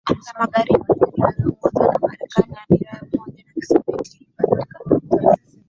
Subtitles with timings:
[0.25, 5.37] za magharibi zilizoongozwa na Marekani Athira ya Umoja wa Kisovyeti ilipanuka